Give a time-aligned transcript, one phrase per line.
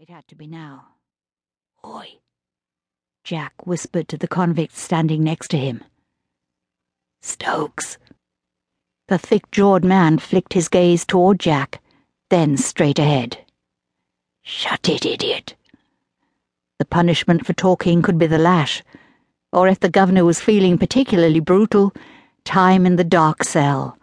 [0.00, 0.84] It had to be now.
[1.84, 2.20] Oi!
[3.24, 5.82] Jack whispered to the convict standing next to him.
[7.20, 7.98] Stokes.
[9.08, 11.82] The thick jawed man flicked his gaze toward Jack,
[12.30, 13.38] then straight ahead.
[14.42, 15.56] Shut it, idiot.
[16.78, 18.84] The punishment for talking could be the lash,
[19.52, 21.92] or if the governor was feeling particularly brutal,
[22.44, 23.98] time in the dark cell,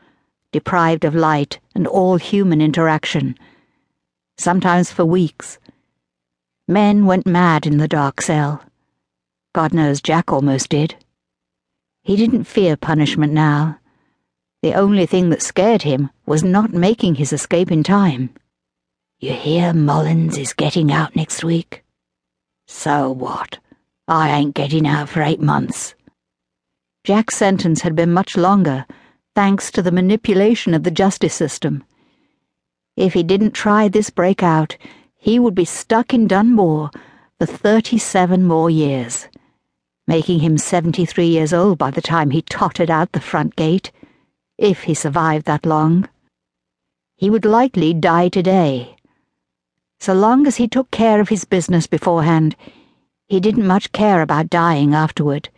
[0.52, 3.40] deprived of light and all human interaction,
[4.38, 5.58] sometimes for weeks
[6.68, 8.64] Men went mad in the dark cell.
[9.54, 10.96] God knows Jack almost did.
[12.02, 13.80] He didn't fear punishment now.
[14.64, 18.32] The only thing that scared him was not making his escape in time.
[19.20, 21.84] You hear Mullins is getting out next week?
[22.66, 23.60] So what?
[24.08, 25.94] I ain't getting out for eight months.
[27.04, 28.88] Jack's sentence had been much longer,
[29.36, 31.84] thanks to the manipulation of the justice system.
[32.98, 34.78] If he didn't try this breakout,
[35.26, 36.92] he would be stuck in Dunmoor
[37.40, 39.28] for 37 more years,
[40.06, 43.92] making him 73 years old by the time he tottered out the front gate,
[44.60, 46.08] if he survived that long.
[47.16, 48.98] He would likely die today.
[50.00, 52.56] So long as he took care of his business beforehand,
[53.28, 55.50] he didn't much care about dying afterward.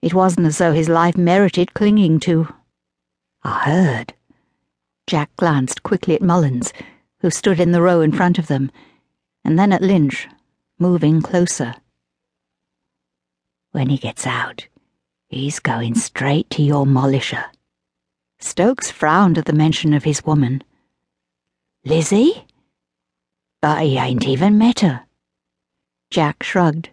[0.00, 2.54] It wasn't as though his life merited clinging to.
[3.42, 4.14] I heard.
[5.08, 6.72] Jack glanced quickly at Mullins
[7.20, 8.70] who stood in the row in front of them,
[9.44, 10.26] and then at Lynch,
[10.78, 11.74] moving closer.
[13.72, 14.66] When he gets out,
[15.28, 17.44] he's going straight to your Mollisher.
[18.38, 20.62] Stokes frowned at the mention of his woman.
[21.84, 22.46] Lizzie?
[23.60, 25.04] But he ain't even met her.
[26.10, 26.88] Jack shrugged.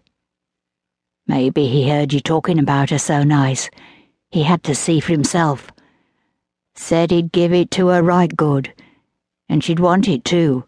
[1.25, 3.69] Maybe he heard you talking about her so nice.
[4.29, 5.71] He had to see for himself.
[6.75, 8.73] Said he'd give it to her right good
[9.49, 10.65] and she'd want it too,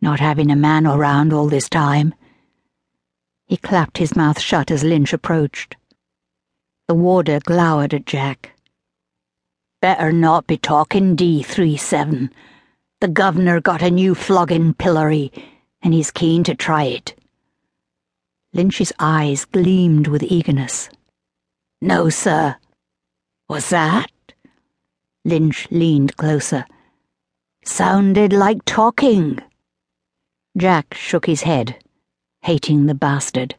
[0.00, 2.14] not having a man around all this time.
[3.46, 5.76] He clapped his mouth shut as Lynch approached.
[6.86, 8.52] The warder glowered at Jack.
[9.80, 12.30] Better not be talking D37.
[13.00, 15.30] The governor got a new flogging pillory,
[15.82, 17.14] and he's keen to try it.
[18.52, 20.88] Lynch's eyes gleamed with eagerness.
[21.80, 22.56] No, sir.
[23.46, 24.10] What's that?
[25.24, 26.64] Lynch leaned closer.
[27.68, 29.40] Sounded like talking.
[30.56, 31.76] Jack shook his head,
[32.40, 33.54] hating the bastard.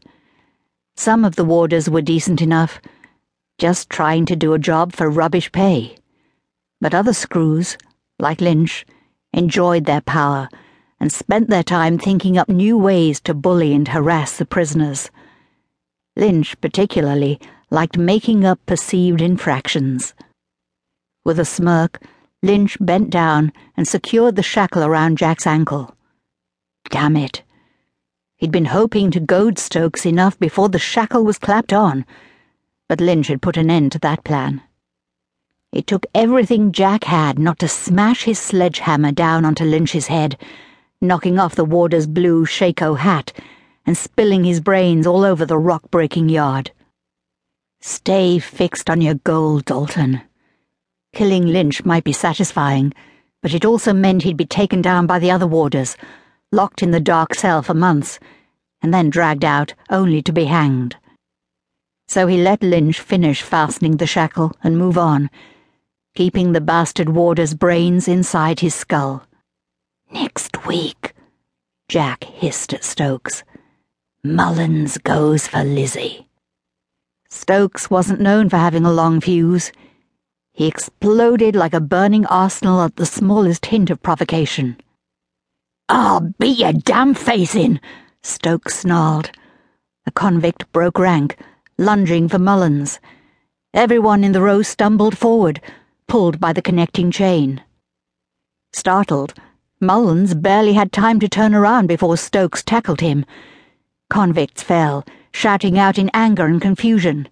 [0.96, 2.80] Some of the warders were decent enough,
[3.56, 5.96] just trying to do a job for rubbish pay.
[6.80, 7.78] But other screws,
[8.18, 8.84] like Lynch,
[9.32, 10.48] enjoyed their power
[10.98, 15.08] and spent their time thinking up new ways to bully and harass the prisoners.
[16.16, 17.40] Lynch, particularly,
[17.70, 20.14] liked making up perceived infractions.
[21.24, 22.02] With a smirk,
[22.42, 25.94] Lynch bent down and secured the shackle around Jack's ankle.
[26.88, 27.42] Damn it.
[28.38, 32.06] He'd been hoping to goad Stokes enough before the shackle was clapped on,
[32.88, 34.62] but Lynch had put an end to that plan.
[35.70, 40.38] It took everything Jack had not to smash his sledgehammer down onto Lynch's head,
[41.02, 43.34] knocking off the warder's blue shako hat
[43.84, 46.70] and spilling his brains all over the rock breaking yard.
[47.82, 50.22] Stay fixed on your goal, Dalton.
[51.12, 52.92] Killing Lynch might be satisfying,
[53.42, 55.96] but it also meant he'd be taken down by the other warders,
[56.52, 58.18] locked in the dark cell for months,
[58.82, 60.96] and then dragged out only to be hanged.
[62.08, 65.30] So he let Lynch finish fastening the shackle and move on,
[66.14, 69.24] keeping the bastard warder's brains inside his skull.
[70.10, 71.14] Next week,
[71.88, 73.44] Jack hissed at Stokes.
[74.24, 76.26] Mullins goes for Lizzie.
[77.28, 79.70] Stokes wasn't known for having a long fuse.
[80.52, 84.76] He exploded like a burning arsenal at the smallest hint of provocation.
[85.88, 87.80] I'll beat your damn face in,
[88.22, 89.30] Stokes snarled.
[90.04, 91.36] The convict broke rank,
[91.78, 93.00] lunging for Mullins.
[93.72, 95.60] Everyone in the row stumbled forward,
[96.08, 97.62] pulled by the connecting chain.
[98.72, 99.34] Startled,
[99.80, 103.24] Mullins barely had time to turn around before Stokes tackled him.
[104.10, 107.28] Convicts fell, shouting out in anger and confusion.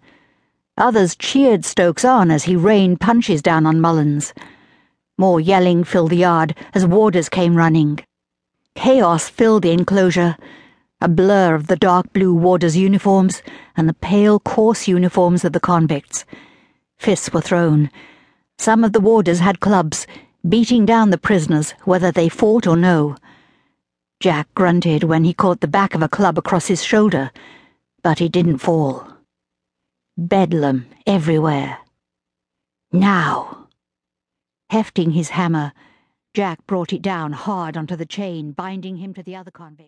[0.78, 4.32] Others cheered Stokes on as he rained punches down on Mullins.
[5.18, 7.98] More yelling filled the yard as warders came running.
[8.76, 10.36] Chaos filled the enclosure,
[11.00, 13.42] a blur of the dark blue warders' uniforms
[13.76, 16.24] and the pale, coarse uniforms of the convicts.
[16.96, 17.90] Fists were thrown.
[18.56, 20.06] Some of the warders had clubs,
[20.48, 23.16] beating down the prisoners whether they fought or no.
[24.20, 27.32] Jack grunted when he caught the back of a club across his shoulder,
[28.04, 29.07] but he didn't fall.
[30.20, 31.78] Bedlam everywhere.
[32.90, 33.68] Now!
[34.68, 35.72] Hefting his hammer,
[36.34, 39.86] Jack brought it down hard onto the chain, binding him to the other convict.